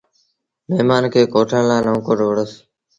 [0.67, 2.51] مهممآݩ کي ڪوٺڻ لآ نئون ڪوٽ وُهڙس۔